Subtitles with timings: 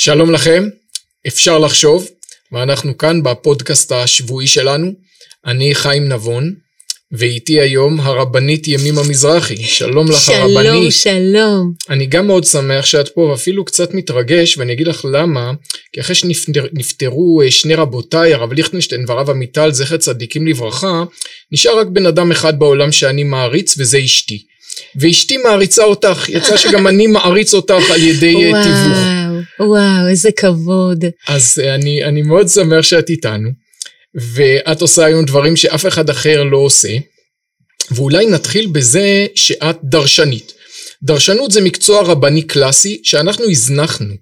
[0.00, 0.68] שלום לכם,
[1.26, 2.08] אפשר לחשוב,
[2.52, 4.92] ואנחנו כאן בפודקאסט השבועי שלנו.
[5.46, 6.54] אני חיים נבון,
[7.12, 9.56] ואיתי היום הרבנית ימימה מזרחי.
[9.56, 10.92] שלום לך שלום, הרבנית.
[10.92, 11.72] שלום, שלום.
[11.90, 15.52] אני גם מאוד שמח שאת פה, ואפילו קצת מתרגש, ואני אגיד לך למה,
[15.92, 21.04] כי אחרי שנפטרו אה, שני רבותיי, הרב ליכטנשטיין והרב עמיטל, זכר צדיקים לברכה,
[21.52, 24.44] נשאר רק בן אדם אחד בעולם שאני מעריץ, וזה אשתי.
[24.96, 29.17] ואשתי מעריצה אותך, יצא שגם אני מעריץ אותך על ידי אה, תיווך.
[29.58, 31.04] וואו, וואו, איזה כבוד.
[31.28, 33.48] אז אה, אני, אני מאוד שמח שאת איתנו,
[34.14, 36.96] ואת עושה היום דברים שאף אחד אחר לא עושה,
[37.90, 40.52] ואולי נתחיל בזה שאת דרשנית.
[41.02, 44.14] דרשנות זה מקצוע רבני קלאסי שאנחנו הזנחנו.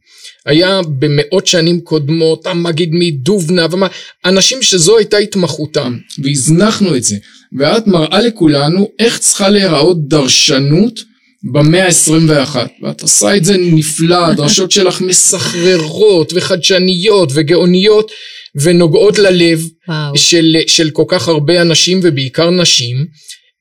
[0.46, 3.86] היה במאות שנים קודמות, המגיד מדובנה, ומה,
[4.24, 7.16] אנשים שזו הייתה התמחותם, והזנחנו את זה.
[7.58, 11.00] ואת מראה לכולנו איך צריכה להיראות דרשנות
[11.52, 18.10] במאה ה-21, ואת עושה את זה נפלא, הדרשות שלך מסחררות וחדשניות וגאוניות
[18.54, 20.16] ונוגעות ללב וואו.
[20.16, 23.06] של, של כל כך הרבה אנשים ובעיקר נשים,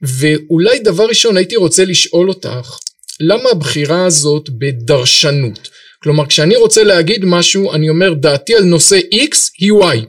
[0.02, 2.78] ואולי דבר ראשון הייתי רוצה לשאול אותך,
[3.20, 5.70] למה הבחירה הזאת בדרשנות?
[6.04, 9.76] כלומר, כשאני רוצה להגיד משהו, אני אומר, דעתי על נושא X היא Y.
[9.76, 10.02] וואו.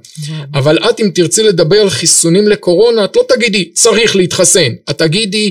[0.55, 4.73] אבל את, אם תרצי לדבר על חיסונים לקורונה, את לא תגידי, צריך להתחסן.
[4.91, 5.51] את תגידי,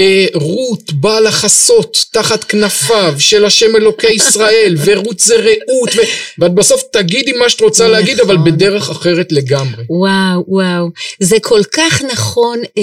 [0.00, 6.00] אה, רות באה לחסות תחת כנפיו של השם אלוקי ישראל, ורות זה רעות, ו...
[6.38, 8.52] ואת בסוף תגידי מה שאת רוצה להגיד, אבל נכון.
[8.52, 9.84] בדרך אחרת לגמרי.
[9.88, 10.88] וואו, וואו.
[11.20, 12.82] זה כל כך נכון, אה,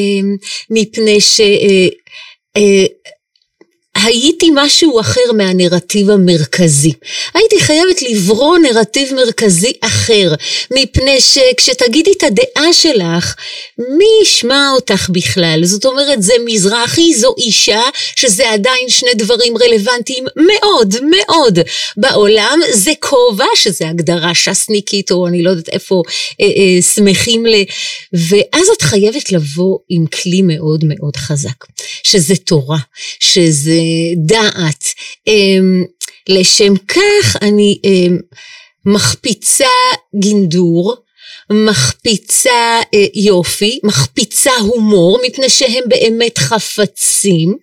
[0.70, 1.42] מפני ש...
[1.42, 1.88] אה,
[2.58, 2.86] אה,
[4.10, 6.92] הייתי משהו אחר מהנרטיב המרכזי.
[7.34, 10.34] הייתי חייבת לברוא נרטיב מרכזי אחר,
[10.72, 13.36] מפני שכשתגידי את הדעה שלך,
[13.78, 15.60] מי ישמע אותך בכלל?
[15.64, 17.82] זאת אומרת, זה מזרחי, זו אישה,
[18.16, 21.60] שזה עדיין שני דברים רלוונטיים מאוד מאוד
[21.98, 26.04] בעולם, זה כובע, שזה הגדרה ש"סניקית, או אני לא יודעת איפה
[26.42, 27.56] אה, אה, שמחים ל...
[28.14, 31.66] ואז את חייבת לבוא עם כלי מאוד מאוד חזק,
[32.04, 32.80] שזה תורה,
[33.20, 33.80] שזה
[34.18, 34.84] דעת.
[35.28, 35.84] אמ,
[36.30, 38.18] לשם כך אני אמ,
[38.86, 39.66] מחפיצה
[40.16, 40.96] גינדור,
[41.52, 47.58] מחפיצה אה, יופי, מחפיצה הומור, מפני שהם באמת חפצים,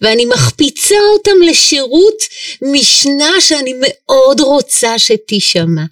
[0.00, 2.22] ואני מחפיצה אותם לשירות
[2.62, 5.82] משנה שאני מאוד רוצה שתישמע.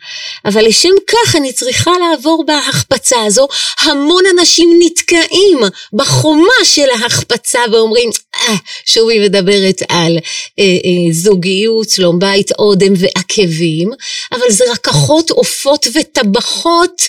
[0.44, 3.49] אבל לשם כך אני צריכה לעבור בהחפצה הזו.
[3.78, 5.59] המון אנשים נתקעים
[5.93, 8.11] בחומה של ההחפצה ואומרים,
[8.49, 8.55] אה,
[8.87, 10.19] שוב היא מדברת על
[10.59, 13.91] אה, אה, זוגיות, שלום בית, אודם ועקבים,
[14.32, 17.03] אבל זה רקחות, עופות וטבחות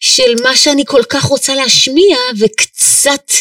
[0.00, 3.32] של מה שאני כל כך רוצה להשמיע וקצת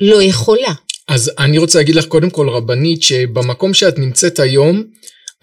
[0.00, 0.72] לא יכולה.
[1.08, 4.84] אז אני רוצה להגיד לך קודם כל, רבנית, שבמקום שאת נמצאת היום,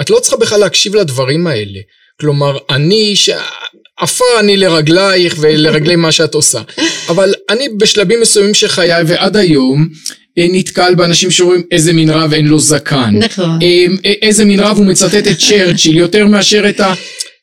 [0.01, 1.79] את לא צריכה בכלל להקשיב לדברים האלה.
[2.19, 6.61] כלומר, אני, שעפר אני לרגלייך ולרגלי מה שאת עושה.
[7.09, 9.87] אבל אני בשלבים מסוימים של חיי ועד היום,
[10.37, 13.15] נתקל באנשים שאומרים איזה מין רב אין לו זקן.
[13.19, 13.59] נכון.
[13.61, 16.93] אה, איזה מין רב הוא מצטט את צ'רצ'יל יותר מאשר את ה...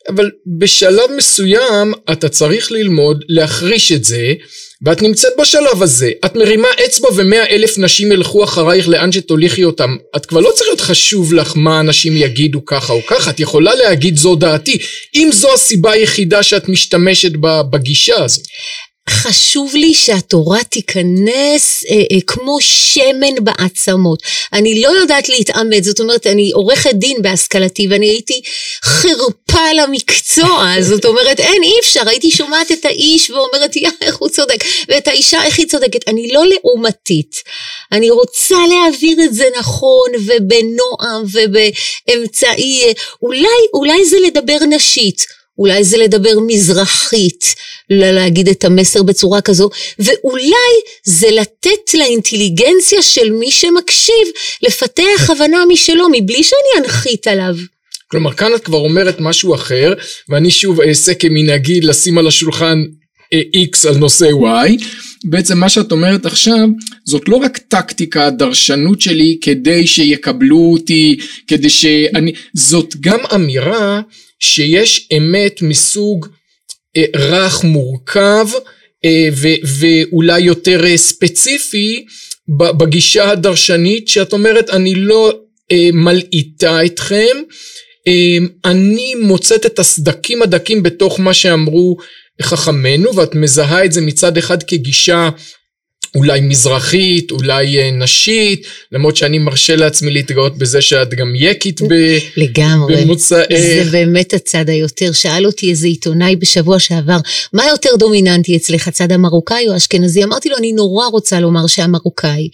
[0.09, 4.33] אבל בשלב מסוים אתה צריך ללמוד להחריש את זה
[4.87, 9.97] ואת נמצאת בשלב הזה, את מרימה אצבע ומאה אלף נשים ילכו אחרייך לאן שתוליכי אותם.
[10.17, 13.75] את כבר לא צריך להיות חשוב לך מה אנשים יגידו ככה או ככה, את יכולה
[13.75, 14.79] להגיד זו דעתי,
[15.15, 17.33] אם זו הסיבה היחידה שאת משתמשת
[17.71, 18.45] בגישה הזאת.
[19.11, 24.23] חשוב לי שהתורה תיכנס אה, אה, כמו שמן בעצמות.
[24.53, 28.41] אני לא יודעת להתעמת, זאת אומרת, אני עורכת דין בהשכלתי ואני הייתי
[28.85, 34.29] חרפה למקצוע, זאת אומרת, אין, אי אפשר, הייתי שומעת את האיש ואומרת, יא, איך הוא
[34.29, 36.09] צודק, ואת האישה, איך היא צודקת.
[36.09, 37.43] אני לא לעומתית,
[37.93, 45.44] אני רוצה להעביר את זה נכון ובנועם ובאמצעי, אה, אולי, אולי זה לדבר נשית.
[45.59, 47.55] אולי זה לדבר מזרחית,
[47.91, 54.29] להגיד את המסר בצורה כזו, ואולי זה לתת לאינטליגנציה של מי שמקשיב
[54.63, 57.55] לפתח הבנה משלו, מבלי שאני אנחית עליו.
[58.09, 59.95] כלומר, כאן את כבר אומרת משהו אחר,
[60.29, 62.85] ואני שוב אעשה כמנהגי לשים על השולחן
[63.33, 63.41] אה,
[63.73, 64.85] X על נושא Y.
[65.25, 66.69] בעצם מה שאת אומרת עכשיו,
[67.05, 72.33] זאת לא רק טקטיקה, דרשנות שלי כדי שיקבלו אותי, כדי שאני...
[72.55, 74.01] זאת גם אמירה
[74.45, 76.27] שיש אמת מסוג
[76.97, 78.47] אה, רך מורכב,
[79.05, 79.29] אה,
[79.81, 82.05] ואולי יותר אה, ספציפי
[82.49, 85.33] בגישה הדרשנית, שאת אומרת, אני לא
[85.93, 87.37] מלעיטה אתכם,
[88.65, 91.97] אני מוצאת את הסדקים הדקים בתוך מה שאמרו
[92.43, 95.29] חכמינו, ואת מזהה את זה מצד אחד כגישה
[96.15, 102.19] אולי מזרחית, אולי אה, נשית, למרות שאני מרשה לעצמי להתגאות בזה שאת גם יקית ב...
[102.37, 102.97] לגמרי.
[102.97, 103.47] במוצאך.
[103.51, 105.13] זה באמת הצד היותר.
[105.13, 107.19] שאל אותי איזה עיתונאי בשבוע שעבר,
[107.53, 110.25] מה יותר דומיננטי אצלך, הצד המרוקאי או האשכנזי?
[110.25, 112.49] אמרתי לו, אני נורא רוצה לומר שהמרוקאי,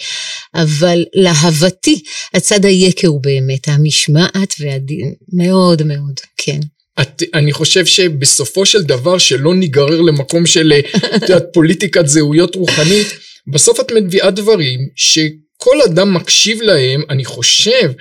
[0.54, 2.02] אבל להבתי,
[2.34, 6.60] הצד היקה הוא באמת המשמעת והדין, מאוד מאוד, כן.
[7.00, 10.72] את, אני חושב שבסופו של דבר שלא ניגרר למקום של
[11.16, 13.06] את יודעת, פוליטיקת זהויות רוחנית,
[13.52, 17.92] בסוף את מביאה דברים שכל אדם מקשיב להם, אני חושב,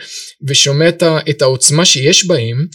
[0.47, 0.89] ושומע
[1.29, 2.65] את, העוצמה שיש בהם,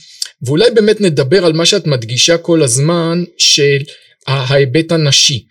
[0.43, 3.79] ואולי באמת נדבר על מה שאת מדגישה כל הזמן של
[4.27, 5.45] ההיבט הנשי.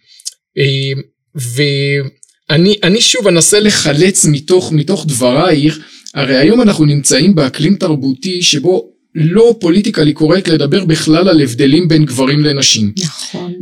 [0.57, 1.01] אה,
[1.36, 5.80] ואני אני שוב אנסה לחלץ מתוך, מתוך דברייך,
[6.13, 12.06] הרי היום אנחנו נמצאים באקלים תרבותי שבו לא פוליטיקלי קורקט לדבר בכלל על הבדלים בין
[12.06, 12.94] גברים לנשים.
[12.98, 13.54] נכון.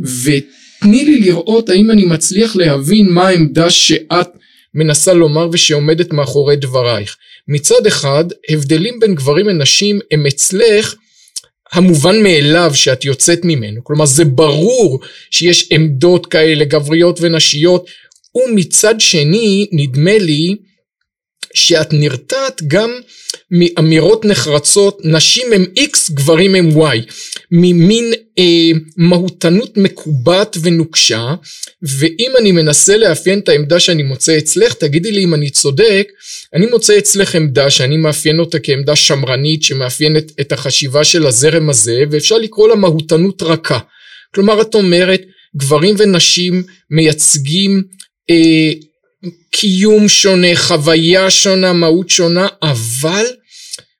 [0.82, 4.28] ותני לי לראות האם אני מצליח להבין מה העמדה שאת
[4.74, 7.16] מנסה לומר ושעומדת מאחורי דברייך.
[7.48, 10.94] מצד אחד, הבדלים בין גברים לנשים הם אצלך
[11.72, 13.84] המובן מאליו שאת יוצאת ממנו.
[13.84, 15.00] כלומר, זה ברור
[15.30, 17.86] שיש עמדות כאלה, גבריות ונשיות,
[18.36, 20.56] ומצד שני, נדמה לי,
[21.54, 22.90] שאת נרתעת גם
[23.50, 27.12] מאמירות נחרצות, נשים הם X, גברים הם Y,
[27.50, 31.34] ממין אה, מהותנות מקובעת ונוקשה,
[31.82, 36.08] ואם אני מנסה לאפיין את העמדה שאני מוצא אצלך, תגידי לי אם אני צודק,
[36.54, 42.02] אני מוצא אצלך עמדה שאני מאפיין אותה כעמדה שמרנית שמאפיינת את החשיבה של הזרם הזה,
[42.10, 43.78] ואפשר לקרוא לה מהותנות רכה.
[44.34, 45.22] כלומר, את אומרת,
[45.56, 47.82] גברים ונשים מייצגים
[48.30, 48.72] אה,
[49.50, 53.26] קיום שונה, חוויה שונה, מהות שונה, אבל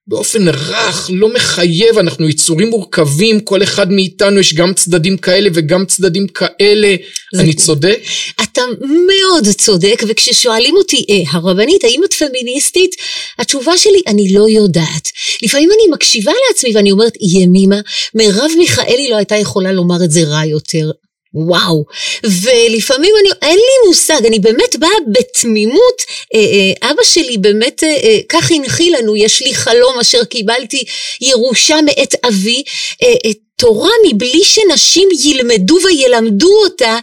[0.07, 5.87] באופן רך, לא מחייב, אנחנו יצורים מורכבים, כל אחד מאיתנו יש גם צדדים כאלה וגם
[5.87, 6.97] צדדים כאלה,
[7.35, 7.43] זה...
[7.43, 7.99] אני צודק?
[8.43, 12.95] אתה מאוד צודק, וכששואלים אותי, אה, הרבנית, האם את פמיניסטית?
[13.39, 15.09] התשובה שלי, אני לא יודעת.
[15.43, 17.81] לפעמים אני מקשיבה לעצמי ואני אומרת, ימימה,
[18.15, 20.91] מרב מיכאלי לא הייתה יכולה לומר את זה רע יותר.
[21.35, 21.85] וואו,
[22.25, 26.03] ולפעמים אני, אין לי מושג, אני באמת באה בתמימות,
[26.35, 30.85] אה, אה, אבא שלי באמת אה, אה, כך הנחיל לנו, יש לי חלום אשר קיבלתי
[31.21, 32.63] ירושה מאת אבי,
[33.03, 33.31] אה, אה,
[33.63, 36.99] תורה מבלי שנשים ילמדו וילמדו אותה,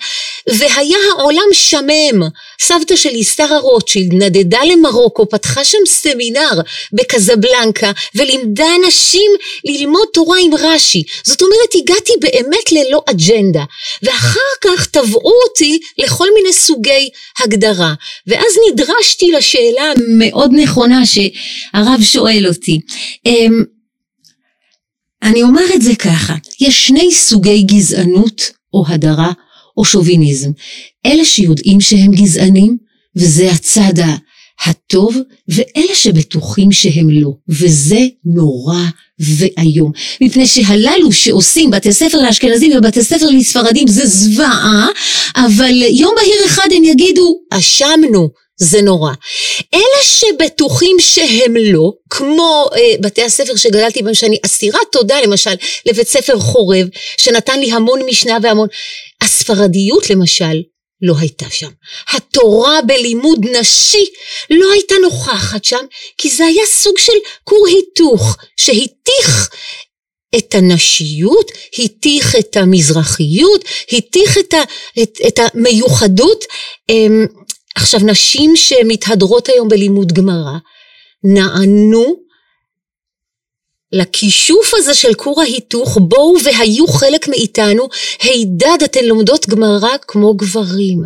[0.47, 2.21] והיה העולם שמם.
[2.61, 6.61] סבתא שלי, שרה רוטשילד, נדדה למרוקו, פתחה שם סמינר
[6.93, 9.31] בקזבלנקה, ולימדה אנשים
[9.65, 11.03] ללמוד תורה עם רש"י.
[11.23, 13.63] זאת אומרת, הגעתי באמת ללא אג'נדה.
[14.03, 17.09] ואחר כך תבעו אותי לכל מיני סוגי
[17.39, 17.93] הגדרה.
[18.27, 22.79] ואז נדרשתי לשאלה המאוד נכונה שהרב שואל אותי.
[25.23, 29.31] אני אומר את זה ככה, יש שני סוגי גזענות או הדרה
[29.77, 30.49] או שוביניזם.
[31.05, 32.77] אלה שיודעים שהם גזענים,
[33.15, 33.93] וזה הצד
[34.65, 35.17] הטוב,
[35.47, 38.83] ואלה שבטוחים שהם לא, וזה נורא
[39.19, 39.91] ואיום.
[40.21, 44.87] מפני שהללו שעושים בתי ספר לאשכנזים ובתי ספר לספרדים זה זוועה,
[45.35, 48.29] אבל יום בהיר אחד הם יגידו, אשמנו,
[48.59, 49.11] זה נורא.
[49.73, 55.53] אלה שבטוחים שהם לא, כמו אה, בתי הספר שגדלתי בהם, שאני אסירת תודה למשל
[55.85, 58.67] לבית ספר חורב, שנתן לי המון משנה והמון,
[59.21, 60.61] הספרדיות למשל,
[61.01, 61.69] לא הייתה שם.
[62.13, 64.05] התורה בלימוד נשי
[64.49, 65.85] לא הייתה נוכחת שם,
[66.17, 67.13] כי זה היה סוג של
[67.43, 69.49] כור היתוך, שהתיך
[70.37, 74.61] את הנשיות, התיך את המזרחיות, התיך את, ה,
[75.01, 76.45] את, את המיוחדות.
[77.75, 80.57] עכשיו, נשים שמתהדרות היום בלימוד גמרא,
[81.23, 82.15] נענו
[83.91, 87.87] לכישוף הזה של כור ההיתוך, בואו והיו חלק מאיתנו,
[88.21, 91.03] הידד אתן לומדות גמרא כמו גברים.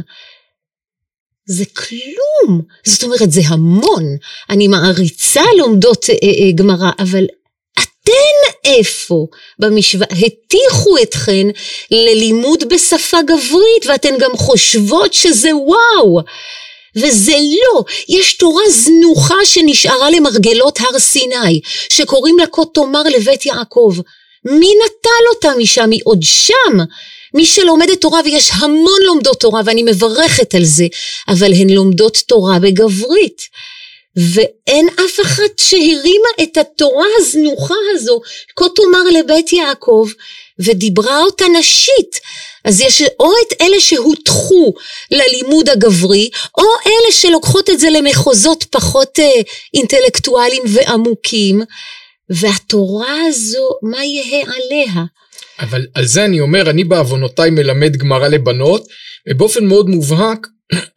[1.46, 4.04] זה כלום, זאת אומרת זה המון,
[4.50, 7.26] אני מעריצה לומדות אה, אה, גמרא, אבל
[8.04, 9.28] אתן איפה
[9.60, 10.08] במשוואה?
[10.12, 11.48] הטיחו אתכן
[11.92, 16.22] ללימוד בשפה גברית ואתן גם חושבות שזה וואו.
[16.96, 23.94] וזה לא, יש תורה זנוחה שנשארה למרגלות הר סיני, שקוראים לה כה תאמר לבית יעקב.
[24.46, 25.92] מי נטל אותה משם?
[25.92, 26.78] היא עוד שם.
[27.34, 30.88] מי שלומדת תורה, ויש המון לומדות תורה, ואני מברכת על זה,
[31.28, 33.42] אבל הן לומדות תורה בגברית.
[34.16, 38.22] ואין אף אחת שהרימה את התורה הזנוחה הזו,
[38.56, 40.08] כה תאמר לבית יעקב,
[40.60, 42.20] ודיברה אותה נשית.
[42.66, 44.74] אז יש או את אלה שהוטחו
[45.12, 49.42] ללימוד הגברי, או אלה שלוקחות את זה למחוזות פחות אה,
[49.74, 51.62] אינטלקטואליים ועמוקים,
[52.30, 55.04] והתורה הזו, מה יהא עליה?
[55.60, 58.88] אבל על זה אני אומר, אני בעוונותיי מלמד גמרא לבנות,
[59.30, 60.48] ובאופן מאוד מובהק,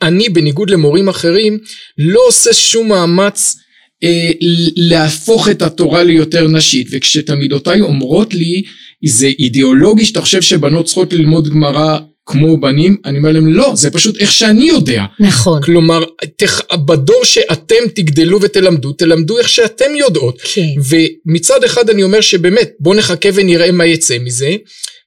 [0.03, 1.59] אני בניגוד למורים אחרים
[1.99, 3.57] לא עושה שום מאמץ
[4.05, 4.31] אה,
[4.77, 8.63] להפוך את התורה ליותר נשית וכשתלמידותיי אומרות לי
[9.05, 13.91] זה אידיאולוגי שאתה חושב שבנות צריכות ללמוד גמרא כמו בנים, אני אומר להם לא, זה
[13.91, 15.05] פשוט איך שאני יודע.
[15.21, 15.63] נכון.
[15.63, 16.05] כלומר,
[16.37, 20.41] תח, בדור שאתם תגדלו ותלמדו, תלמדו איך שאתם יודעות.
[20.55, 20.69] כן.
[20.89, 24.57] ומצד אחד אני אומר שבאמת, בוא נחכה ונראה מה יצא מזה.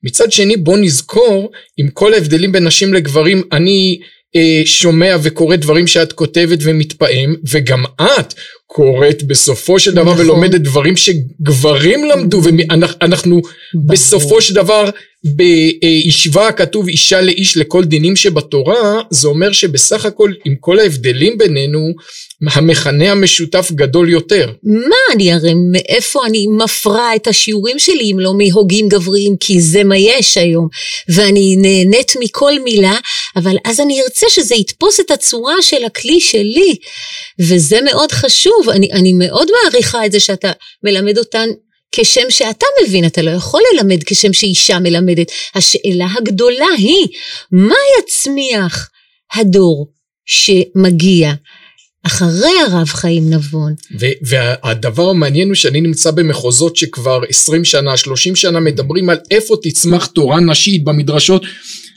[0.04, 4.00] מצד שני, בוא נזכור, עם כל ההבדלים בין נשים לגברים, אני
[4.36, 8.34] אה, שומע וקורא דברים שאת כותבת ומתפעם, וגם את
[8.68, 10.26] קוראת בסופו של דבר נכון.
[10.26, 13.42] ולומדת דברים שגברים למדו, ואנחנו
[13.88, 14.90] בסופו של דבר
[15.24, 21.80] בישיבה כתוב אישה לאיש לכל דינים שבתורה, זה אומר שבסך הכל עם כל ההבדלים בינינו,
[22.52, 24.52] המכנה המשותף גדול יותר.
[24.64, 29.84] מה אני הרי מאיפה אני מפרה את השיעורים שלי אם לא מהוגים גבריים כי זה
[29.84, 30.68] מה יש היום
[31.10, 32.96] ואני נהנית מכל מילה
[33.36, 36.76] אבל אז אני ארצה שזה יתפוס את הצורה של הכלי שלי
[37.40, 40.52] וזה מאוד חשוב אני, אני מאוד מעריכה את זה שאתה
[40.84, 41.50] מלמד אותן
[41.92, 45.32] כשם שאתה מבין, אתה לא יכול ללמד כשם שאישה מלמדת.
[45.56, 47.08] השאלה הגדולה היא,
[47.52, 48.90] מה יצמיח
[49.34, 49.92] הדור
[50.26, 51.34] שמגיע
[52.04, 53.74] אחרי הרב חיים נבון?
[54.22, 60.06] והדבר המעניין הוא שאני נמצא במחוזות שכבר 20 שנה, 30 שנה מדברים על איפה תצמח
[60.06, 61.44] תורה נשית במדרשות.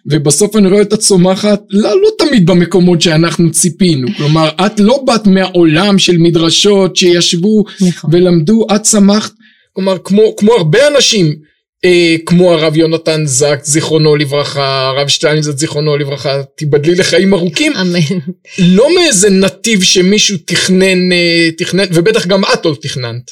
[0.06, 5.26] ובסוף אני רואה אותה צומחת לא, לא תמיד במקומות שאנחנו ציפינו כלומר את לא באת
[5.26, 8.10] מהעולם של מדרשות שישבו נכון.
[8.12, 9.32] ולמדו את צמחת
[9.72, 11.34] כלומר כמו, כמו הרבה אנשים
[11.84, 17.72] אה, כמו הרב יונתן זק זיכרונו לברכה הרב שטיינזרץ זיכרונו לברכה תיבדלי לחיים ארוכים.
[17.76, 18.18] אמן.
[18.58, 23.30] לא מאיזה נתיב שמישהו תכנן אה, תכנן ובטח גם את לא תכננת.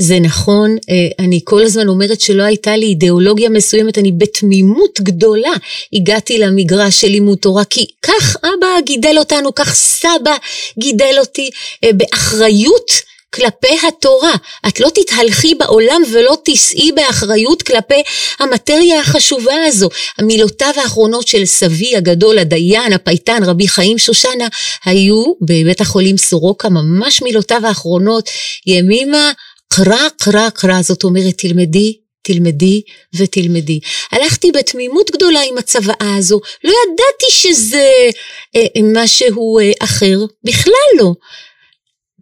[0.00, 5.52] זה נכון אה, אני כל הזמן אומרת שלא הייתה לי אידיאולוגיה מסוימת אני בתמימות גדולה
[5.92, 10.36] הגעתי למגרש של לימוד תורה כי כך אבא גידל אותנו כך סבא
[10.78, 11.50] גידל אותי
[11.84, 14.32] אה, באחריות כלפי התורה.
[14.68, 18.02] את לא תתהלכי בעולם ולא תישאי באחריות כלפי
[18.40, 19.88] המטריה החשובה הזו.
[20.18, 24.48] המילותיו האחרונות של סבי הגדול, הדיין, הפייטן, רבי חיים שושנה,
[24.84, 28.28] היו בבית החולים סורוקה, ממש מילותיו האחרונות,
[28.66, 29.32] ימימה
[29.68, 32.82] קרא קרא קרא, זאת אומרת תלמדי תלמדי
[33.14, 33.80] ותלמדי.
[34.12, 38.10] הלכתי בתמימות גדולה עם הצוואה הזו, לא ידעתי שזה
[38.56, 41.12] אה, משהו אה, אחר, בכלל לא.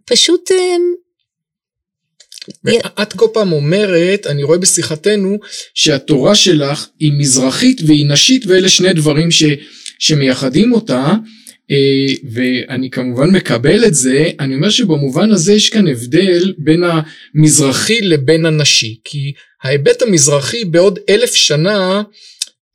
[0.05, 0.75] פשוט אה,
[2.63, 5.39] ואת כל פעם אומרת, אני רואה בשיחתנו,
[5.73, 9.43] שהתורה שלך היא מזרחית והיא נשית ואלה שני דברים ש,
[9.99, 11.13] שמייחדים אותה
[11.71, 18.01] אה, ואני כמובן מקבל את זה, אני אומר שבמובן הזה יש כאן הבדל בין המזרחי
[18.01, 19.33] לבין הנשי, כי
[19.63, 22.01] ההיבט המזרחי בעוד אלף שנה,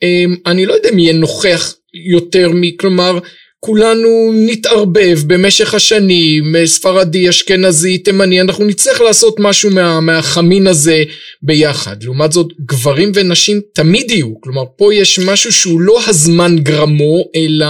[0.02, 3.18] אה, אני לא יודע אם יהיה נוכח יותר, כלומר
[3.60, 11.02] כולנו נתערבב במשך השנים, ספרדי, אשכנזי, תימני, אנחנו נצטרך לעשות משהו מה, מהחמין הזה
[11.42, 12.02] ביחד.
[12.02, 14.40] לעומת זאת, גברים ונשים תמיד יהיו.
[14.40, 17.66] כלומר, פה יש משהו שהוא לא הזמן גרמו, אלא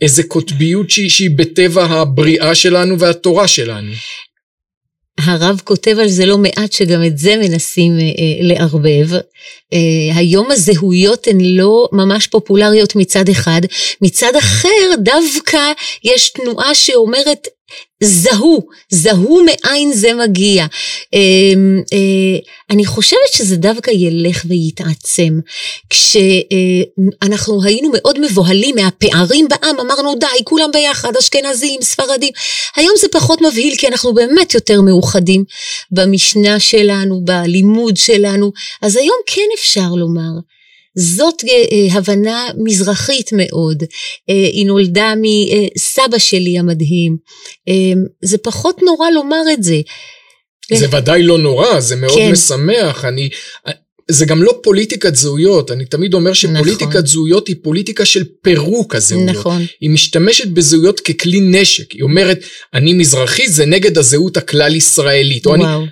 [0.00, 3.92] איזה קוטביות שהיא, שהיא בטבע הבריאה שלנו והתורה שלנו.
[5.18, 8.08] הרב כותב על זה לא מעט שגם את זה מנסים אה, אה,
[8.40, 9.14] לערבב.
[9.72, 13.60] אה, היום הזהויות הן לא ממש פופולריות מצד אחד,
[14.02, 15.72] מצד אחר דווקא
[16.04, 17.48] יש תנועה שאומרת
[18.00, 20.66] זהו, זהו מאין זה מגיע.
[21.12, 22.38] אמ, אה,
[22.70, 25.40] אני חושבת שזה דווקא ילך ויתעצם.
[25.90, 32.32] כשאנחנו היינו מאוד מבוהלים מהפערים בעם, אמרנו די, כולם ביחד, אשכנזים, ספרדים.
[32.76, 35.44] היום זה פחות מבהיל כי אנחנו באמת יותר מאוחדים
[35.90, 40.30] במשנה שלנו, בלימוד שלנו, אז היום כן אפשר לומר.
[40.96, 43.82] זאת אה, אה, הבנה מזרחית מאוד,
[44.30, 47.16] אה, היא נולדה מסבא שלי המדהים,
[48.24, 49.80] זה פחות נורא לומר את זה.
[50.74, 52.32] זה ודאי לא נורא, זה מאוד כן.
[52.32, 53.28] משמח, אני...
[54.10, 57.06] זה גם לא פוליטיקת זהויות, אני תמיד אומר שפוליטיקת נכון.
[57.06, 59.28] זהויות היא פוליטיקה של פירוק הזהויות.
[59.28, 59.62] נכון.
[59.80, 62.40] היא משתמשת בזהויות ככלי נשק, היא אומרת,
[62.74, 65.46] אני מזרחי, זה נגד הזהות הכלל ישראלית.
[65.46, 65.56] וואו.
[65.64, 65.86] אני,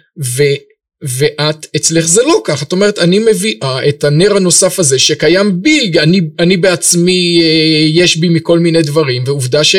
[1.02, 5.92] ואת, אצלך זה לא כך, את אומרת, אני מביאה את הנר הנוסף הזה שקיים בי,
[5.98, 9.76] אני, אני בעצמי, אה, יש בי מכל מיני דברים, ועובדה ש...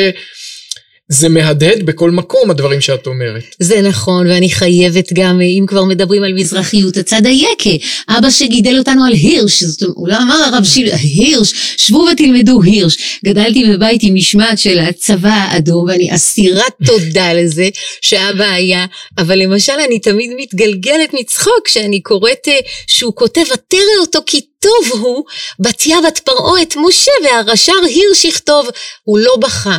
[1.10, 3.42] זה מהדהד בכל מקום הדברים שאת אומרת.
[3.58, 7.84] זה נכון, ואני חייבת גם, אם כבר מדברים על מזרחיות, הצד היקה.
[8.08, 12.62] אבא שגידל אותנו על הירש, זאת אומרת, הוא לא אמר הרב שיל, הירש, שבו ותלמדו
[12.62, 13.20] הירש.
[13.24, 17.68] גדלתי בבית עם משמעת של הצבא האדום, ואני אסירת תודה לזה
[18.00, 18.86] שאבא היה,
[19.18, 25.00] אבל למשל אני תמיד מתגלגלת מצחוק כשאני קוראת אה, שהוא כותב, ותרא אותו כי טוב
[25.00, 25.24] הוא,
[25.60, 28.68] בתיה בת פרעה את משה, והרש"ר הירש יכתוב,
[29.04, 29.78] הוא לא בכה.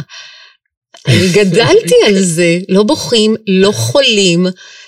[1.08, 4.46] אני גדלתי על זה, לא בוכים, לא חולים,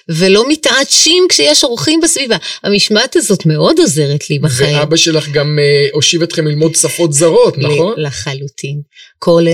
[0.09, 2.37] ולא מתעטשים כשיש אורחים בסביבה.
[2.63, 4.77] המשמעת הזאת מאוד עוזרת לי בחיים.
[4.77, 7.93] ואבא שלך גם אה, הושיב אתכם ללמוד שפות זרות, נכון?
[7.97, 8.81] לחלוטין.
[9.19, 9.53] כל, אה,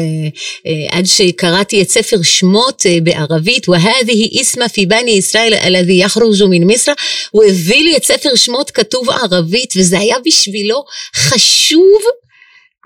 [0.68, 6.48] אה, עד שקראתי את ספר שמות אה, בערבית, והדיהי איסמה פי בני ישראל אלאדי יחרוג'ו
[6.48, 6.94] מן מיסרא,
[7.32, 10.84] הוא הביא לי את ספר שמות כתוב ערבית, וזה היה בשבילו
[11.16, 12.02] חשוב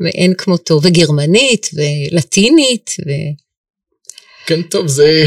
[0.01, 3.11] מאין כמותו, וגרמנית, ולטינית, ו...
[4.45, 5.25] כן, טוב, זה...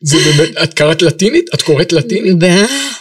[0.00, 0.56] זה באמת...
[0.62, 1.46] את קראת לטינית?
[1.54, 2.36] את קוראת לטינית?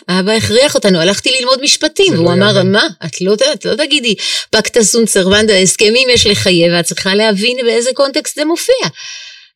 [0.09, 4.15] אבא הכריח אותנו, הלכתי ללמוד משפטים, והוא לא אמר, מה, את לא, את לא תגידי,
[4.49, 8.87] Pacta sunt servanda, הסכמים יש לכבד, ואת צריכה להבין באיזה קונטקסט זה מופיע.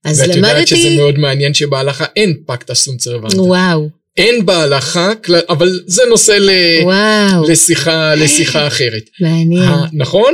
[0.05, 0.39] אז למדתי...
[0.41, 3.41] ואת יודעת שזה מאוד מעניין שבהלכה אין pacta sunt servanda.
[3.41, 3.89] וואו.
[4.17, 5.12] אין בהלכה,
[5.50, 6.50] אבל זה נושא ל...
[7.48, 9.03] לשיחה, לשיחה אחרת.
[9.20, 9.70] מעניין.
[9.93, 10.34] נכון?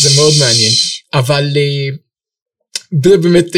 [0.00, 0.72] זה מאוד מעניין.
[1.14, 1.96] אבל אה,
[3.04, 3.56] זה באמת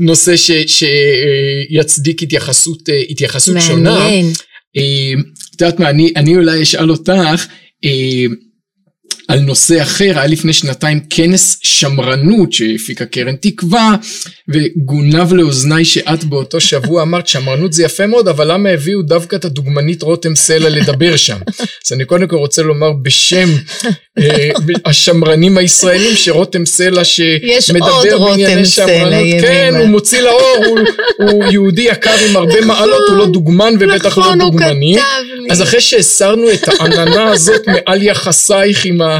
[0.00, 0.34] אה, נושא
[0.66, 3.70] שיצדיק התייחסות, אה, התייחסות מעניין.
[3.76, 3.98] שונה.
[3.98, 4.32] מעניין.
[5.54, 7.46] את יודעת מה, אני, אני אולי אשאל אותך,
[9.28, 13.94] על נושא אחר, היה לפני שנתיים כנס שמרנות שהפיקה קרן תקווה,
[14.48, 19.44] וגונב לאוזניי שאת באותו שבוע אמרת שמרנות זה יפה מאוד, אבל למה הביאו דווקא את
[19.44, 21.36] הדוגמנית רותם סלע לדבר שם?
[21.86, 23.48] אז אני קודם כל רוצה לומר בשם
[24.18, 24.50] אה,
[24.84, 30.78] השמרנים הישראלים שרותם סלע שמדבר בענייני שמרנות, כן, הוא מוציא לאור, הוא,
[31.18, 34.96] הוא יהודי יקר עם הרבה מעלות, הוא לא דוגמן ובטח לא נכון, דוגמני.
[35.50, 39.15] אז אחרי שהסרנו את העננה הזאת מעל יחסייך עם ה...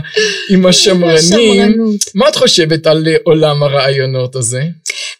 [0.51, 1.97] עם השמרנים.
[2.15, 4.63] מה את חושבת על עולם הרעיונות הזה?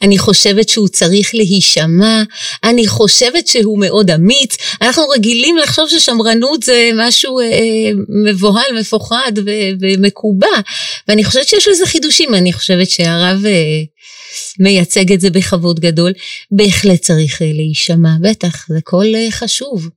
[0.03, 2.23] אני חושבת שהוא צריך להישמע,
[2.65, 4.57] אני חושבת שהוא מאוד אמיץ.
[4.83, 7.47] אנחנו רגילים לחשוב ששמרנות זה משהו אה,
[8.25, 10.47] מבוהל, מפוחד ו- ומקובע,
[11.09, 13.47] ואני חושבת שיש לזה חידושים, אני חושבת שהרב...
[13.47, 13.83] אה,
[14.59, 16.13] מייצג את זה בכבוד גדול,
[16.51, 19.89] בהחלט צריך אה, להישמע, בטח, זה קול אה, חשוב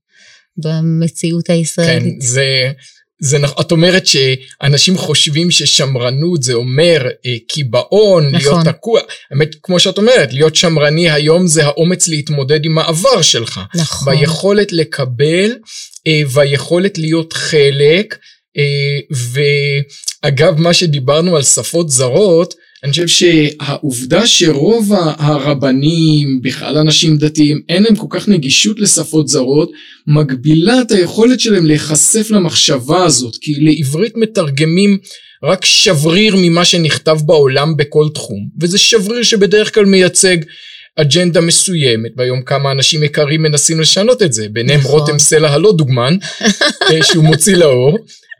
[0.58, 2.13] במציאות הישראלית.
[2.22, 2.72] כן, זה,
[3.21, 8.53] זה, את אומרת שאנשים חושבים ששמרנות זה אומר אה, קיבעון, נכון.
[8.53, 9.01] להיות תקוע.
[9.32, 13.60] האמת, כמו שאת אומרת, להיות שמרני היום זה האומץ להתמודד עם העבר שלך.
[13.75, 14.15] נכון.
[14.15, 15.55] ביכולת לקבל,
[16.08, 18.17] אה, והיכולת להיות חלק.
[18.58, 18.99] אה,
[20.23, 22.53] ואגב, מה שדיברנו על שפות זרות,
[22.84, 29.72] אני חושב שהעובדה שרוב הרבנים, בכלל אנשים דתיים, אין להם כל כך נגישות לשפות זרות,
[30.08, 34.98] מגבילה את היכולת שלהם להיחשף למחשבה הזאת, כי לעברית מתרגמים
[35.44, 40.38] רק שבריר ממה שנכתב בעולם בכל תחום, וזה שבריר שבדרך כלל מייצג
[40.96, 45.00] אג'נדה מסוימת, והיום כמה אנשים יקרים מנסים לשנות את זה, ביניהם נכון.
[45.00, 46.18] רותם סלע הלא דוגמן,
[46.92, 47.98] אה, שהוא מוציא לאור,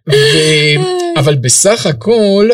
[0.10, 0.13] ו...
[1.17, 2.49] אבל בסך הכל,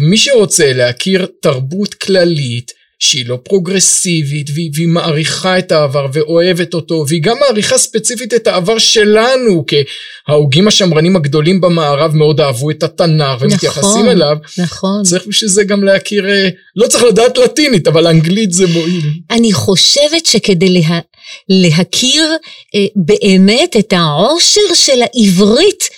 [0.00, 7.04] מי שרוצה להכיר תרבות כללית שהיא לא פרוגרסיבית והיא, והיא מעריכה את העבר ואוהבת אותו
[7.08, 9.76] והיא גם מעריכה ספציפית את העבר שלנו כי
[10.28, 14.36] ההוגים השמרנים הגדולים במערב מאוד אהבו את התנ"ך ומתייחסים נכון, אליו.
[14.58, 15.02] נכון.
[15.02, 19.10] צריך בשביל זה גם להכיר, אה, לא צריך לדעת לטינית אבל אנגלית זה מועיל.
[19.30, 21.00] אני חושבת שכדי לה,
[21.48, 22.24] להכיר
[22.74, 25.88] אה, באמת את העושר של העברית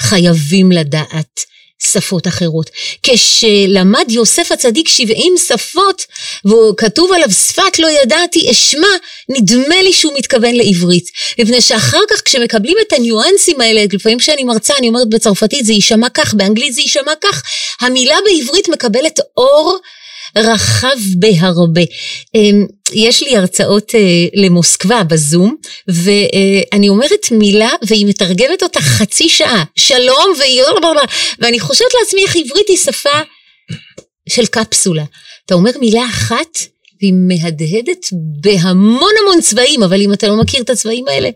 [0.00, 1.40] חייבים לדעת
[1.82, 2.70] שפות אחרות.
[3.02, 6.06] כשלמד יוסף הצדיק 70 שפות,
[6.44, 8.88] והוא כתוב עליו שפת לא ידעתי אשמע,
[9.28, 11.10] נדמה לי שהוא מתכוון לעברית.
[11.38, 16.08] מפני שאחר כך כשמקבלים את הניואנסים האלה, לפעמים כשאני מרצה אני אומרת בצרפתית זה יישמע
[16.08, 17.42] כך, באנגלית זה יישמע כך,
[17.80, 19.78] המילה בעברית מקבלת אור
[20.36, 21.82] רחב בהרבה.
[22.34, 24.00] אמ, יש לי הרצאות אה,
[24.34, 25.56] למוסקבה בזום,
[25.88, 30.62] ואני אומרת מילה והיא מתרגמת אותה חצי שעה, שלום והיא...
[31.38, 33.20] ואני חושבת לעצמי איך עברית היא שפה
[34.28, 35.04] של קפסולה.
[35.46, 36.58] אתה אומר מילה אחת
[37.00, 38.06] והיא מהדהדת
[38.40, 41.30] בהמון המון צבעים, אבל אם אתה לא מכיר את הצבעים האלה,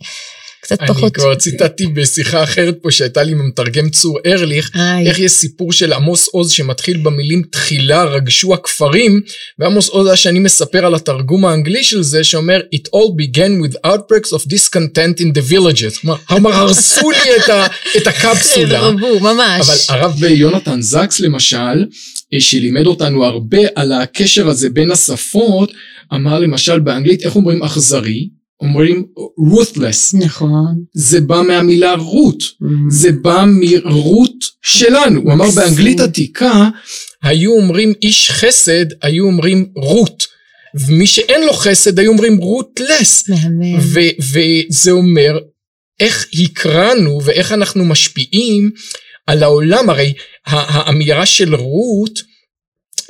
[0.64, 1.02] קצת פחות.
[1.02, 5.08] אני כבר ציטטתי בשיחה אחרת פה שהייתה לי עם המתרגם צור ארליך, איי.
[5.08, 9.20] איך יש סיפור של עמוס עוז שמתחיל במילים תחילה רגשו הכפרים,
[9.58, 14.32] ועמוס עוז שאני מספר על התרגום האנגלי של זה שאומר It all began with outbreaks
[14.32, 16.06] of discontent in the villages.
[16.26, 18.80] כלומר, הרסו לי את, ה, את הקפסולה.
[18.80, 19.60] רבו, ממש.
[19.60, 21.84] אבל הרב יונתן זקס למשל,
[22.34, 25.72] אה, שלימד אותנו הרבה על הקשר הזה בין השפות,
[26.14, 28.28] אמר למשל באנגלית, איך אומרים אכזרי?
[28.60, 29.04] אומרים
[29.52, 30.16] ruthless.
[30.18, 30.84] נכון.
[30.94, 32.66] זה בא מהמילה רות, Mm.
[32.88, 35.20] זה בא מרות שלנו.
[35.20, 35.50] הוא אמר.
[35.50, 36.68] באנגלית עתיקה,
[37.22, 40.26] היו אומרים איש חסד, היו אומרים רות.
[40.74, 43.28] ומי שאין לו חסד, היו אומרים רוטלס.
[43.28, 43.78] מהמם.
[44.18, 45.38] וזה אומר
[46.00, 48.70] איך הקראנו ואיך אנחנו משפיעים
[49.26, 49.90] על העולם.
[49.90, 50.12] הרי
[50.46, 52.20] האמירה של רות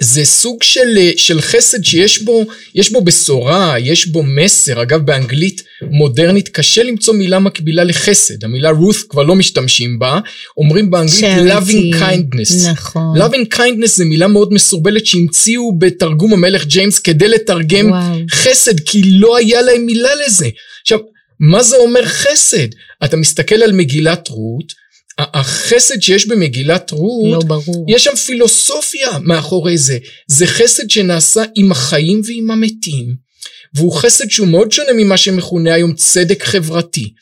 [0.00, 4.82] זה סוג של, של חסד שיש בו, יש בו בשורה, יש בו מסר.
[4.82, 8.44] אגב, באנגלית מודרנית קשה למצוא מילה מקבילה לחסד.
[8.44, 10.20] המילה רות כבר לא משתמשים בה,
[10.56, 12.00] אומרים באנגלית loving Charity.
[12.00, 12.70] kindness.
[12.70, 13.18] נכון.
[13.22, 18.14] loving kindness זה מילה מאוד מסורבלת שהמציאו בתרגום המלך ג'יימס כדי לתרגם וואו.
[18.30, 20.48] חסד, כי לא היה להם מילה לזה.
[20.82, 20.98] עכשיו,
[21.40, 22.68] מה זה אומר חסד?
[23.04, 24.83] אתה מסתכל על מגילת רות,
[25.18, 27.86] החסד שיש במגילת רות, לא ברור.
[27.88, 29.98] יש שם פילוסופיה מאחורי זה.
[30.26, 33.23] זה חסד שנעשה עם החיים ועם המתים.
[33.74, 37.12] והוא חסד שהוא מאוד שונה ממה שמכונה היום צדק חברתי.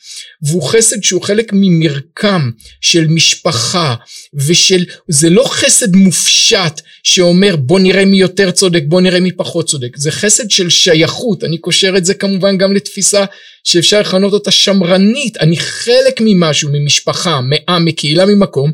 [0.41, 3.95] והוא חסד שהוא חלק ממרקם של משפחה
[4.33, 9.69] ושל, זה לא חסד מופשט שאומר בוא נראה מי יותר צודק, בוא נראה מי פחות
[9.69, 9.97] צודק.
[9.97, 13.25] זה חסד של שייכות, אני קושר את זה כמובן גם לתפיסה
[13.63, 15.37] שאפשר לכנות אותה שמרנית.
[15.37, 18.71] אני חלק ממשהו, ממשפחה, מעם, מקהילה, ממקום.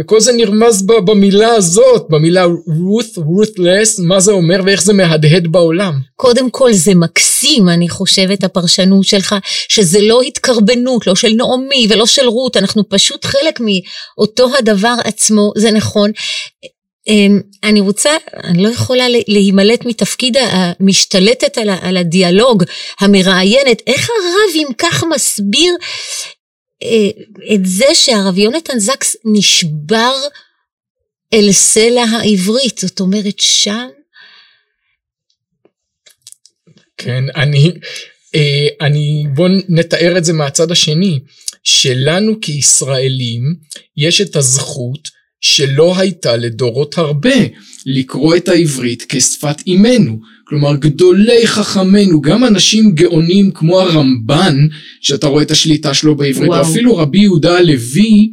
[0.00, 5.94] וכל זה נרמז במילה הזאת, במילה ruth, ruthless, מה זה אומר ואיך זה מהדהד בעולם.
[6.16, 9.34] קודם כל זה מקסים, אני חושבת, הפרשנות שלך,
[9.68, 15.52] שזה לא התקרבנות, לא של נעמי ולא של רות, אנחנו פשוט חלק מאותו הדבר עצמו,
[15.56, 16.10] זה נכון.
[17.08, 18.10] אמ, אני רוצה,
[18.44, 22.64] אני לא יכולה לה- להימלט מתפקיד המשתלטת על, הדיאלוג,
[23.00, 25.74] המראיינת, איך הרב אם כך מסביר
[27.54, 30.14] את זה שהרב יונתן זקס נשבר
[31.32, 33.88] אל סלע העברית, זאת אומרת שם
[36.96, 37.72] כן, אני,
[38.34, 41.20] אה, אני, בוא נתאר את זה מהצד השני,
[41.62, 43.54] שלנו כישראלים
[43.96, 45.08] יש את הזכות
[45.40, 47.34] שלא הייתה לדורות הרבה
[47.86, 50.20] לקרוא את העברית כשפת אימנו.
[50.50, 54.66] כלומר גדולי חכמינו, גם אנשים גאונים כמו הרמב"ן,
[55.00, 56.66] שאתה רואה את השליטה שלו בעברית, וואו.
[56.66, 58.30] ואפילו רבי יהודה הלוי,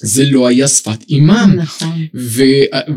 [0.00, 1.54] זה לא היה שפת אימם.
[1.56, 2.06] נכון.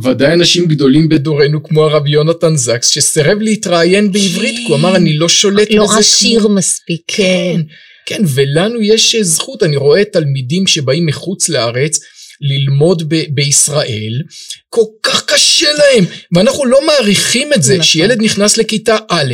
[0.01, 5.17] וודאי אנשים גדולים בדורנו כמו הרב יונתן זקס שסירב להתראיין בעברית כי הוא אמר אני
[5.17, 6.49] לא שולט לא בזה עשיר כמו...
[6.49, 7.01] מספיק.
[7.07, 7.61] כן,
[8.05, 11.99] כן ולנו יש זכות אני רואה תלמידים שבאים מחוץ לארץ
[12.41, 14.21] ללמוד ב- בישראל
[14.69, 17.83] כל כך קשה להם ואנחנו לא מעריכים את זה נכון.
[17.83, 19.33] שילד נכנס לכיתה א'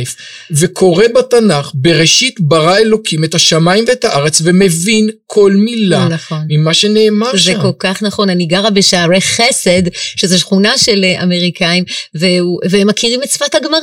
[0.50, 6.38] וקורא בתנ"ך בראשית ברא אלוקים את השמיים ואת הארץ ומבין כל מילה נכון.
[6.48, 7.62] ממה שנאמר זה שם.
[7.62, 9.82] כל כך נכון, אני גרה בשערי חסד,
[10.16, 13.80] שזו שכונה של אה, אמריקאים, והוא, והם מכירים את שפת הגמרא.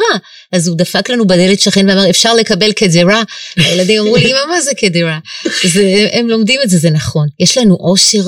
[0.52, 3.24] אז הוא דפק לנו בדלת שכן ואמר, אפשר לקבל קדירה?
[3.58, 5.20] הילדים אמרו לי, אמא, מה זה קדירה?
[5.64, 7.28] זה, הם לומדים את זה, זה נכון.
[7.40, 8.24] יש לנו עושר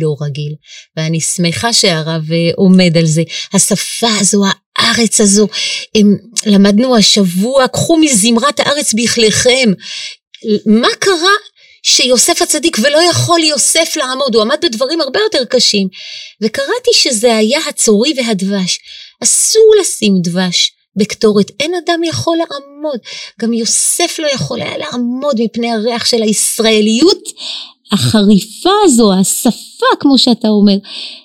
[0.00, 0.54] לא רגיל,
[0.96, 3.22] ואני שמחה שהרב אה, עומד על זה.
[3.52, 4.42] השפה הזו,
[4.76, 5.48] הארץ הזו,
[5.94, 9.72] הם, למדנו השבוע, קחו מזמרת הארץ בכליכם.
[10.66, 11.34] מה קרה
[11.82, 15.88] שיוסף הצדיק ולא יכול יוסף לעמוד, הוא עמד בדברים הרבה יותר קשים.
[16.40, 18.78] וקראתי שזה היה הצורי והדבש.
[19.22, 22.98] אסור לשים דבש בקטורת, אין אדם יכול לעמוד.
[23.40, 27.22] גם יוסף לא יכול היה לעמוד מפני הריח של הישראליות
[27.94, 30.76] החריפה הזו, השפה, כמו שאתה אומר.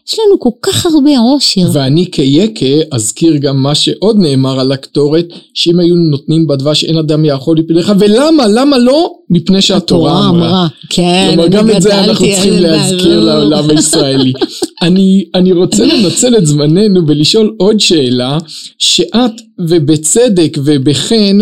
[0.08, 1.70] יש לנו כל כך הרבה עושר.
[1.74, 7.26] ואני כיקה אזכיר גם מה שעוד נאמר על הקטורת, שאם היו נותנים בדבש אין אדם
[7.26, 8.48] יכול לפניך, ולמה?
[8.48, 9.12] למה לא?
[9.30, 10.68] מפני שהתורה אמרה.
[10.90, 13.20] כן, כלומר גם את זה אנחנו צריכים להזכיר.
[13.20, 14.34] לעולם הישראלי.
[14.82, 18.38] אני, אני רוצה לנצל את זמננו ולשאול עוד שאלה,
[18.78, 21.40] שאת ובצדק ובחן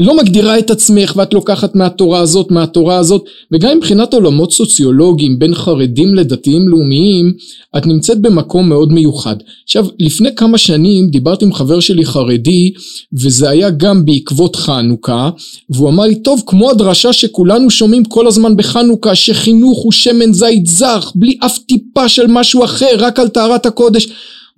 [0.00, 5.54] לא מגדירה את עצמך ואת לוקחת מהתורה הזאת, מהתורה הזאת, וגם מבחינת עולמות סוציולוגיים בין
[5.54, 7.32] חרדים לדתיים לאומיים,
[7.76, 9.36] את נמצאת במקום מאוד מיוחד.
[9.64, 12.72] עכשיו, לפני כמה שנים דיברתי עם חבר שלי חרדי,
[13.12, 15.30] וזה היה גם בעקבות חנוכה,
[15.70, 20.66] והוא אמר לי, טוב, כמו הדרשה שכולנו שומעים כל הזמן בחנוכה, שחינוך הוא שמן זית
[20.66, 24.08] זך, בלי אף טיפה של משהו אחר, רק על טהרת הקודש.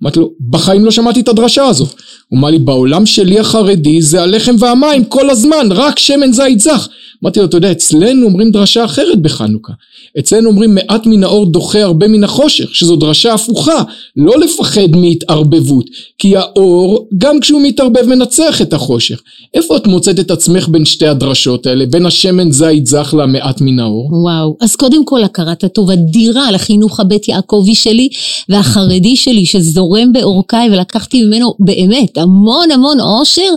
[0.03, 1.85] אמרתי לו, בחיים לא שמעתי את הדרשה הזו.
[2.29, 6.87] הוא אמר לי, בעולם שלי החרדי זה הלחם והמים כל הזמן, רק שמן זית זך.
[7.23, 9.73] אמרתי לו, אתה יודע, אצלנו אומרים דרשה אחרת בחנוכה.
[10.19, 13.83] אצלנו אומרים מעט מן האור דוחה הרבה מן החושך, שזו דרשה הפוכה,
[14.15, 15.85] לא לפחד מהתערבבות,
[16.17, 19.21] כי האור, גם כשהוא מתערבב, מנצח את החושך.
[19.53, 23.79] איפה את מוצאת את עצמך בין שתי הדרשות האלה, בין השמן זית זך למעט מן
[23.79, 24.09] האור?
[24.23, 28.09] וואו, אז קודם כל הכרת הטוב אדירה על החינוך הבית יעקבי שלי
[28.49, 29.45] והחרדי שלי
[29.93, 33.49] שזורם בעורקיי ולקחתי ממנו באמת המון המון עושר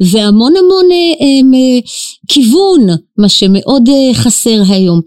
[0.00, 1.80] והמון המון אה, אה,
[2.28, 2.86] כיוון,
[3.18, 5.00] מה שמאוד אה, חסר היום.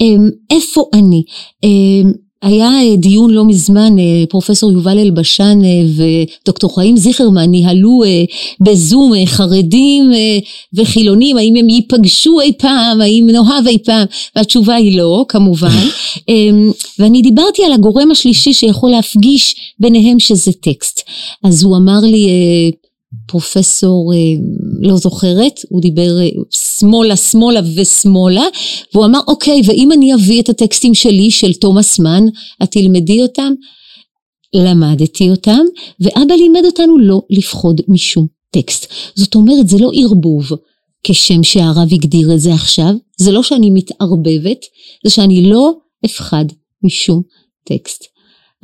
[0.00, 0.06] אה,
[0.50, 1.22] איפה אני?
[1.64, 2.10] אה,
[2.42, 3.96] היה דיון לא מזמן,
[4.28, 5.58] פרופסור יובל אלבשן
[5.96, 8.02] ודוקטור חיים זיכרמן ניהלו
[8.60, 10.12] בזום חרדים
[10.74, 15.68] וחילונים, האם הם ייפגשו אי פעם, האם נאהב אי פעם, והתשובה היא לא, כמובן.
[16.98, 21.00] ואני דיברתי על הגורם השלישי שיכול להפגיש ביניהם שזה טקסט.
[21.44, 22.28] אז הוא אמר לי,
[23.30, 24.18] פרופסור, אה,
[24.80, 28.44] לא זוכרת, הוא דיבר אה, שמאלה, שמאלה ושמאלה,
[28.94, 32.24] והוא אמר, אוקיי, ואם אני אביא את הטקסטים שלי, של תומאס מן,
[32.62, 33.52] את תלמדי אותם?
[34.54, 35.60] למדתי אותם,
[36.00, 38.86] ואבא לימד אותנו לא לפחוד משום טקסט.
[39.14, 40.46] זאת אומרת, זה לא ערבוב,
[41.04, 44.60] כשם שהרב הגדיר את זה עכשיו, זה לא שאני מתערבבת,
[45.04, 45.72] זה שאני לא
[46.04, 46.44] אפחד
[46.82, 47.22] משום
[47.64, 48.04] טקסט.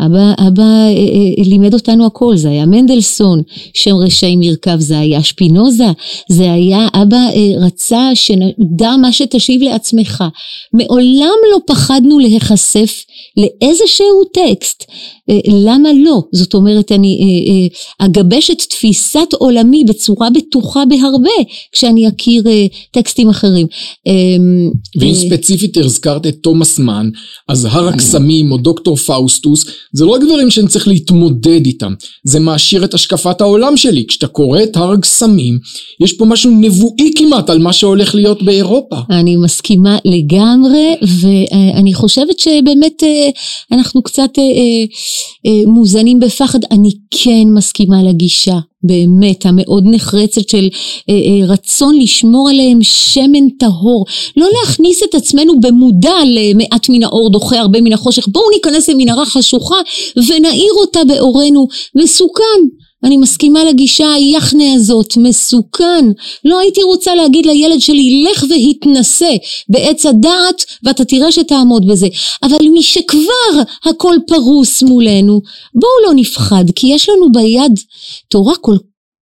[0.00, 3.42] אבא, אבא אה, אה, לימד אותנו הכל, זה היה מנדלסון,
[3.74, 5.87] שם רשעים מרכב זה היה שפינוזה,
[6.28, 10.24] זה היה, אבא אה, רצה שנדע מה שתשיב לעצמך.
[10.72, 13.04] מעולם לא פחדנו להיחשף
[13.37, 14.85] לאיזשהו טקסט.
[15.30, 16.22] אה, למה לא?
[16.32, 21.30] זאת אומרת, אני אה, אה, אגבש את תפיסת עולמי בצורה בטוחה בהרבה,
[21.72, 23.66] כשאני אכיר אה, טקסטים אחרים.
[24.06, 27.11] אמ, ואם אה, ספציפית הזכרת את תומאס מן,
[27.48, 31.94] אז הר הקסמים או דוקטור פאוסטוס, זה לא רק דברים שאני צריך להתמודד איתם,
[32.25, 34.05] זה מעשיר את השקפת העולם שלי.
[34.09, 35.59] כשאתה קורא את הר הקסמים,
[36.01, 38.96] יש פה משהו נבואי כמעט על מה שהולך להיות באירופה.
[39.11, 43.29] אני מסכימה לגמרי, ואני חושבת שבאמת אה,
[43.72, 46.59] אנחנו קצת אה, מוזנים בפחד.
[46.70, 48.59] אני כן מסכימה לגישה.
[48.87, 50.68] באמת המאוד נחרצת של
[51.09, 54.05] אה, אה, רצון לשמור עליהם שמן טהור,
[54.37, 59.27] לא להכניס את עצמנו במודע למעט מן האור דוחה הרבה מן החושך, בואו ניכנס למנהרה
[59.27, 59.77] חשוכה
[60.16, 62.86] ונאיר אותה באורנו, מסוכן.
[63.04, 66.04] אני מסכימה לגישה היחנה הזאת, מסוכן.
[66.44, 69.30] לא הייתי רוצה להגיד לילד שלי, לך והתנסה
[69.68, 72.06] בעץ הדעת ואתה תראה שתעמוד בזה.
[72.42, 75.40] אבל משכבר הכל פרוס מולנו,
[75.74, 77.80] בואו לא נפחד, כי יש לנו ביד
[78.28, 78.76] תורה כל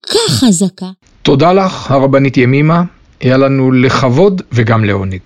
[0.06, 0.90] כך חזקה.
[1.22, 2.82] תודה לך, הרבנית ימימה.
[3.20, 5.20] היה לנו לכבוד וגם לעונג.